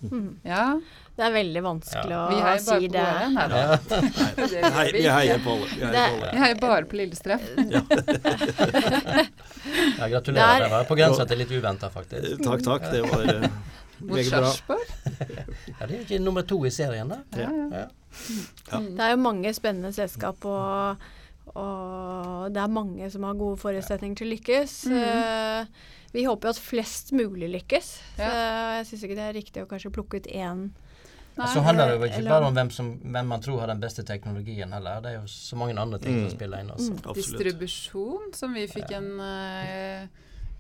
[0.04, 0.30] Mm.
[0.54, 0.80] Ja,
[1.16, 2.24] Det er veldig vanskelig ja.
[2.28, 3.04] å si det.
[3.36, 4.90] Nei alle.
[4.96, 6.08] Vi heier på alle.
[6.32, 7.44] Vi heier bare på Lillestrøm.
[10.00, 10.60] Ja, gratulerer.
[10.60, 12.24] Der- Det var på grensa til litt uventa, faktisk.
[12.32, 12.90] Eh, Takk, takk.
[12.92, 13.50] Det var eh,
[14.04, 14.32] Mot meget
[14.68, 14.78] bra.
[15.80, 17.22] Ja, det er ikke nummer to i serien, da.
[17.38, 17.68] Ja, ja.
[17.80, 18.80] Ja.
[18.80, 18.96] Mm.
[18.98, 20.98] Det er jo mange spennende selskap, og,
[21.56, 24.76] og det er mange som har gode forutsetninger til å lykkes.
[24.92, 25.00] Mm.
[25.02, 25.66] Eh,
[26.14, 27.88] vi håper jo at flest mulig lykkes.
[28.18, 30.68] Så jeg syns ikke det er riktig å kanskje plukke ut én.
[31.38, 33.80] Nei, Så handler det jo ikke bare om hvem, som, hvem man tror har den
[33.82, 35.00] beste teknologien heller.
[35.02, 36.30] Det er jo så mange andre ting Mm.
[36.30, 36.92] som spiller inn også.
[36.94, 37.14] Mm.
[37.18, 40.08] Distribusjon, som vi fikk en uh,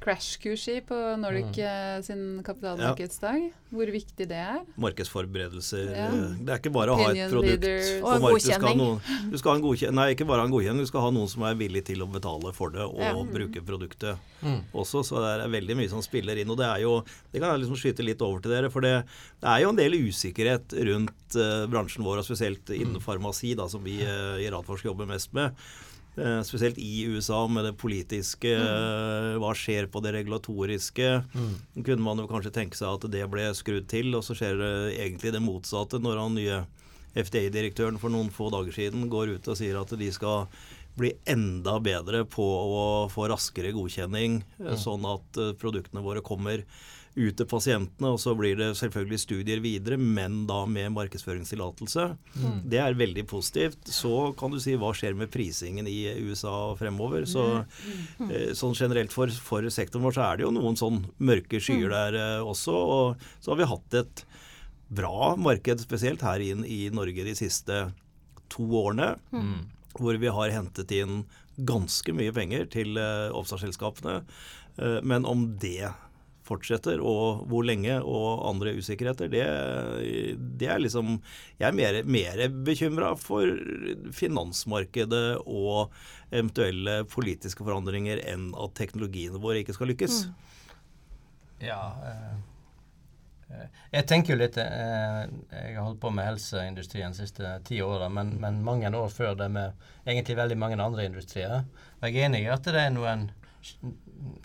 [0.03, 1.63] crashkurs i på Nordic Mm.
[1.63, 3.51] eh, sin kapitalmarkedsdag.
[3.73, 4.59] Hvor viktig det er.
[4.77, 5.85] Markedsforberedelser.
[5.95, 6.07] Ja.
[6.07, 8.33] eh, Det er ikke bare å ha et produkt på Og en markedet.
[8.33, 8.77] Du skal ha godkjenning.
[8.77, 9.95] noen- Du skal ha en godkjenning.
[9.95, 10.79] Nei, ikke bare ha en godkjenning.
[10.79, 13.13] Du skal ha noen som er villig til å betale for det og Ja.
[13.13, 14.61] bruke produktet Mm.
[14.73, 15.03] også.
[15.05, 16.49] Så det er veldig mye som spiller inn.
[16.49, 18.69] Og det er jo Det kan jeg liksom skyte litt over til dere.
[18.71, 19.05] For det,
[19.41, 23.67] det er jo en del usikkerhet rundt uh, bransjen vår, og spesielt innen farmasi, da,
[23.67, 25.55] som vi uh, i Radforsk jobber mest med.
[26.15, 28.51] Eh, spesielt i USA med det politiske.
[28.53, 29.39] Mm.
[29.41, 31.09] hva skjer på det regulatoriske?
[31.33, 31.55] Mm.
[31.83, 34.73] kunne man jo kanskje tenke seg at det ble skrudd til, og så skjer det
[35.01, 36.61] egentlig det motsatte når han nye
[37.17, 40.47] FDA-direktøren for noen få dager siden går ut og sier at de skal
[40.97, 44.75] bli enda bedre på å få raskere godkjenning, mm.
[44.77, 46.61] sånn at eh, produktene våre kommer
[47.15, 48.11] ut til pasientene.
[48.13, 52.07] Og så blir det selvfølgelig studier videre, men da med markedsføringstillatelse.
[52.69, 53.91] Det er veldig positivt.
[53.93, 57.27] Så kan du si hva skjer med prisingen i USA fremover.
[57.29, 57.45] Så
[58.29, 61.93] eh, sånn generelt for, for sektoren vår så er det jo noen sånn mørke skyer
[61.93, 62.73] der eh, også.
[62.73, 64.25] Og så har vi hatt et
[64.93, 67.85] bra marked, spesielt her inn i Norge de siste
[68.53, 69.15] to årene.
[69.33, 69.69] Mm.
[69.97, 71.23] Hvor vi har hentet inn
[71.57, 74.21] ganske mye penger til uh, oppstartsselskapene.
[74.79, 75.91] Uh, men om det
[76.43, 79.43] fortsetter, og hvor lenge, og andre usikkerheter, det,
[80.59, 81.17] det er liksom
[81.59, 83.47] Jeg er mer, mer bekymra for
[84.11, 85.93] finansmarkedet og
[86.33, 90.23] eventuelle politiske forandringer enn at teknologiene våre ikke skal lykkes.
[91.63, 91.79] Ja.
[92.09, 92.33] eh,
[93.53, 95.21] eh, jeg tenker jo litt eh,
[95.53, 99.37] Jeg har holdt på med helseindustrien de siste ti åra, men, men mange år før
[99.39, 101.63] det med egentlig veldig mange andre industrier.
[102.01, 103.29] Jeg er enig i at det er noen,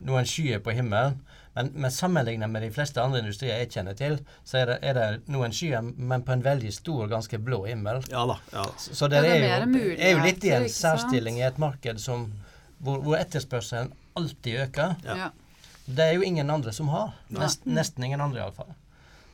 [0.07, 1.19] noen skyer på himmelen.
[1.59, 4.95] Men, men sammenlignet med de fleste andre industrier jeg kjenner til, så er det, er
[4.99, 7.99] det noen skyer, men på en veldig stor, ganske blå himmel.
[8.13, 8.37] Ja da.
[8.53, 8.77] ja da.
[8.79, 11.59] Så, så Ja, det det er jo, er jo litt i en særstilling i et
[11.59, 12.29] marked som,
[12.79, 14.95] hvor, hvor etterspørselen alltid øker.
[15.09, 15.17] Ja.
[15.25, 15.31] Ja.
[15.89, 17.17] Det er jo ingen andre som har.
[17.33, 18.71] Nest, nesten ingen andre, iallfall.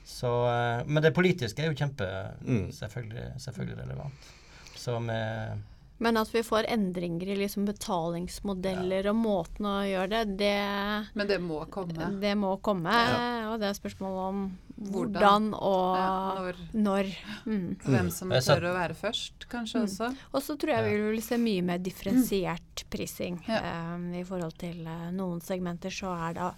[0.07, 2.09] Så, eh, men det politiske er jo kjempe
[2.45, 2.71] Mm.
[2.73, 4.33] selvfølgelig, selvfølgelig relevant.
[4.77, 5.61] Så med
[6.05, 10.53] Men at vi får endringer i liksom betalingsmodeller og måten å gjøre det, det,
[11.17, 12.11] Men det må komme.
[12.21, 12.93] det må komme.
[12.93, 13.25] Ja.
[13.53, 14.43] Og det er spørsmål om
[14.75, 15.13] Hvordan.
[15.15, 17.11] hvordan og Ja, når, når.
[17.47, 17.67] Mm.
[17.87, 19.85] hvem som tør å være først, kanskje Mm.
[19.89, 20.09] også.
[20.35, 23.41] Og så tror jeg vi vil se mye mer differensiert prising.
[23.49, 23.61] Ja.
[23.63, 26.51] Eh, I forhold til uh, noen segmenter så er det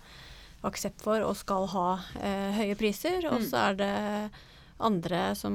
[0.65, 3.49] aksept for og skal ha uh, høye priser, og Mm.
[3.51, 4.31] så er det
[4.79, 5.55] andre som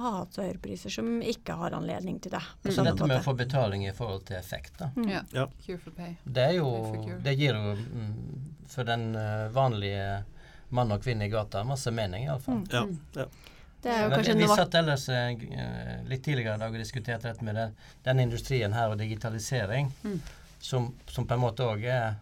[0.00, 2.42] har hatt så høye priser, som ikke har anledning til det.
[2.64, 2.70] Mm.
[2.74, 4.88] Så dette med å få betaling i forhold til effekt, da.
[4.96, 5.08] Mm.
[5.12, 5.20] Ja.
[5.32, 5.44] Ja.
[5.66, 6.16] Cure for pay.
[6.24, 6.70] Det er jo.
[7.22, 8.14] Det gir jo mm,
[8.72, 10.24] for den eh, vanlige
[10.74, 12.64] mann og kvinne i gata masse mening, iallfall.
[12.64, 12.72] Mm.
[12.72, 13.28] Ja, ja.
[13.86, 15.28] Det er jo Men vi satt ellers eh,
[15.62, 19.92] eh, litt tidligere i dag og diskuterte dette med den, den industrien her og digitalisering,
[20.02, 20.18] Mm.
[20.58, 22.16] som, som på en måte òg er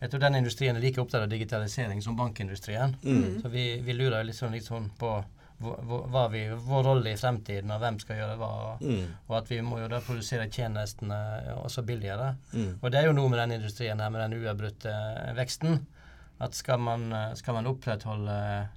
[0.00, 2.96] Jeg tror den industrien er like opptatt av digitalisering som bankindustrien.
[3.04, 3.42] Mm.
[3.42, 5.12] Så vi, vi lurer litt sånn, litt sånn på
[5.62, 8.50] hva, vi, vår rolle i fremtiden, og hvem skal gjøre hva.
[8.66, 9.06] Og, Mm.
[9.28, 11.18] og at vi må jo da produsere tjenestene
[11.62, 12.34] også billigere.
[12.52, 12.78] Mm.
[12.82, 14.92] Og det er jo noe med den industrien her, med den uavbrutte
[15.36, 15.86] veksten.
[16.42, 18.68] At skal man, skal man opprettholde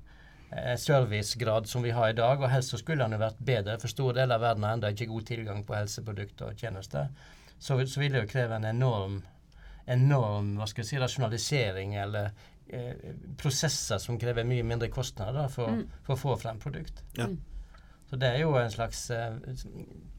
[0.51, 3.79] eh, servicegrad som vi har i dag, og helst så skulle den jo vært bedre,
[3.81, 7.07] for store deler av verden har ennå ikke god tilgang på helseprodukter og tjenester,
[7.57, 9.23] så, så vil det jo kreve en enorm,
[9.87, 12.31] enorm hva skal jeg si, rasjonalisering eller
[13.37, 15.87] prosesser som krever mye mindre kostnader for, Mm.
[16.03, 17.03] for å få frem produkt.
[17.17, 17.27] Ja.
[17.27, 17.37] Mm.
[18.09, 19.37] Så det er jo en slags uh,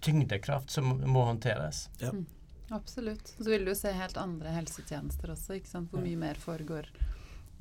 [0.03, 1.89] tyngdekraft som må håndteres.
[2.71, 3.35] Absolutt.
[3.39, 5.91] Så vil du se helt andre helsetjenester også, ikke sant?
[5.93, 6.89] hvor mye mer foregår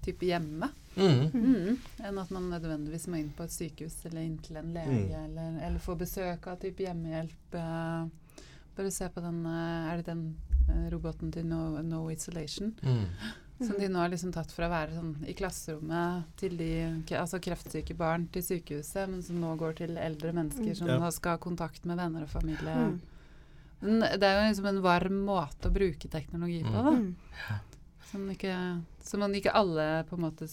[0.05, 0.69] type hjemme.
[0.95, 1.31] Mm.
[1.33, 1.77] Mm.
[2.05, 5.23] Enn at man nødvendigvis må inn på et sykehus eller inn til en lege, Mm.
[5.25, 7.53] eller, eller få besøk av type hjemmehjelp.
[7.53, 8.07] eh,
[8.75, 10.35] bare se på den eh, Er det den
[10.69, 12.73] eh, roboten til No, no Isolation?
[12.83, 13.05] Mm.
[13.59, 16.69] Som de nå har liksom tatt fra å være sånn i klasserommet til de
[17.15, 20.75] altså kreftsyke barn til sykehuset, men som nå går til eldre mennesker Mm.
[20.75, 20.97] som Ja.
[20.99, 22.75] nå skal ha kontakt med venner og familie.
[22.75, 23.01] Mm.
[23.81, 26.91] Men det er jo liksom en varm måte å bruke teknologi på, da.
[26.91, 27.15] Mm.
[28.11, 30.47] Som, ikke, som man ikke alle på en måte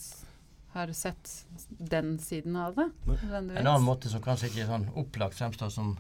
[0.73, 1.45] har sett
[1.79, 2.88] den siden av det.
[3.29, 5.97] En annen måte som kanskje ikke sånn opplagt fremstår som,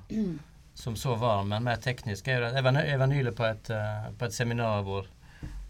[0.74, 4.10] som så varm, men mer teknisk, er Jeg var, jeg var nylig på et, eh,
[4.18, 5.06] på et seminar hvor,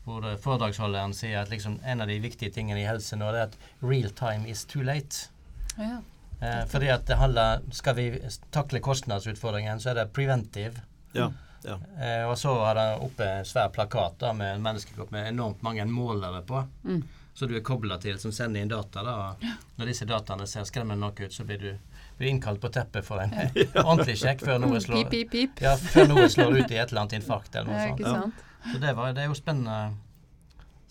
[0.05, 3.59] hvor foredragsholderen sier at liksom en av de viktige tingene i helse nå er at
[3.81, 5.29] real time is too late.
[5.77, 6.01] Ja.
[6.43, 8.07] Eh, fordi at det handler Skal vi
[8.51, 10.83] takle kostnadsutfordringen, så er det preventive.
[11.13, 11.31] Ja.
[11.65, 11.79] ja.
[12.01, 15.63] Eh, og så har han oppe en svær plakat da, med en menneskekropp med enormt
[15.63, 16.65] mange målere på.
[16.85, 17.03] Mm.
[17.35, 19.03] Så du er kobla til, som sender inn data.
[19.07, 19.47] da, og
[19.79, 21.71] Når disse dataene ser skremmende nok ut, så blir du,
[22.19, 23.33] blir innkalt på teppet for en
[23.87, 25.63] ordentlig sjekk før noe slår Pip, pip, pip.
[25.65, 28.49] ja, før noe slår ut i et eller annet infarkt eller Ja, noe sånt.
[28.71, 29.95] Så det, var, det er jo spennende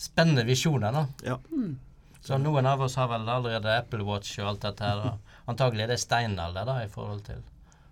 [0.02, 1.06] spennende visjoner, da.
[1.24, 1.38] Ja.
[1.52, 1.78] Mm.
[2.22, 5.02] Så noen av oss har vel allerede Apple Watch og alt dette her.
[5.06, 7.42] Og antagelig er det steinalder da, i forhold til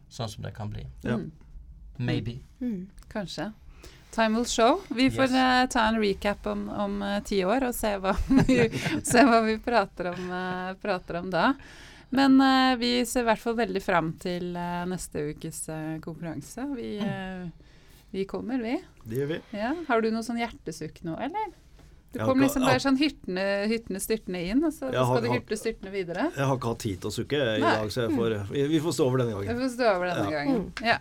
[0.10, 0.86] sånn som det kan bli.
[1.06, 1.18] Ja.
[1.18, 1.32] Mm.
[1.98, 2.40] Maybe.
[2.62, 2.88] Mm.
[3.12, 3.52] Kanskje.
[4.14, 4.82] Time will show.
[4.90, 5.38] Vi får Yes.
[5.38, 8.16] uh, ta en recap om, om uh, ti år og se hva
[8.48, 8.58] vi,
[9.06, 11.52] se hva vi prater, om, uh, prater om da.
[12.10, 12.42] Men
[12.82, 14.56] vi ser i hvert fall veldig fram til
[14.90, 15.60] neste ukes
[16.02, 16.64] konkurranse.
[16.74, 17.44] Vi, eh,
[18.12, 18.78] vi kommer, vi.
[19.06, 19.40] Det gjør vi.
[19.58, 19.74] Ja.
[19.88, 21.52] Har du noe sånn hjertesukk nå, eller?
[22.12, 25.30] Du kommer liksom bare sånn hyttende, hyttende styrtende inn, og så Jeg har- skal du
[25.30, 26.24] hyrte styrtende videre.
[26.36, 27.70] Jeg har ikke hatt tid til å sukke i Nei.
[27.76, 29.58] dag, så jeg får, vi, får stå over denne gangen.
[29.60, 30.32] Vi får stå over denne Ja.
[30.32, 30.74] gangen.
[30.82, 30.98] Ja.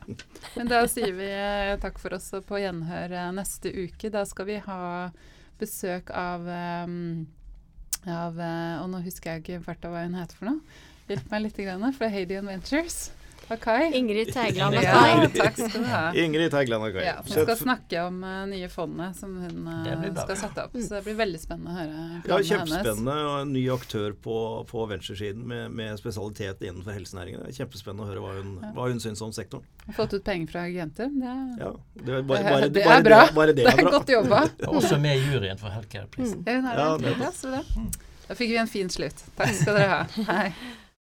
[0.57, 4.11] Men da sier vi eh, takk for oss og på gjenhør eh, neste uke.
[4.11, 5.11] Da skal vi ha
[5.59, 6.41] besøk av,
[6.87, 7.27] um,
[8.07, 10.61] av eh, Og nå husker jeg ikke farta hva hun heter for noe.
[11.09, 13.11] Hjelp meg litt, grann, er Heidi Adventures.
[13.51, 13.91] Akai.
[13.97, 16.01] Ingrid Teigland og Ja, takk skal du ha.
[16.21, 17.05] Ingrid Teigland og Kai.
[17.07, 20.25] Ja, som skal snakke om uh, nye fondet som hun bra.
[20.27, 20.77] skal sette opp.
[20.77, 23.15] Så det blir veldig spennende å høre Ja, kjempespennende.
[23.31, 24.37] Og en ny aktør på,
[24.69, 27.47] på venstresiden med, med spesialitet innenfor helsenæringen.
[27.47, 28.73] Det er kjempespennende å høre hva hun, Ja.
[28.77, 29.65] hva hun syns om sektoren.
[29.97, 33.23] Fått ut penger fra Gentum, Det, Ja, det, bare, bare, det er bra.
[33.27, 33.95] Det, bare det det er bra.
[33.97, 34.43] godt jobba.
[34.77, 36.45] Også med i juryen for Healthcare-prisen.
[36.45, 38.05] Ja, hun er Ja, Ja, det.
[38.29, 39.23] Da fikk vi en fin slutt.
[39.39, 40.01] Takk skal dere ha.
[40.29, 40.51] Hei.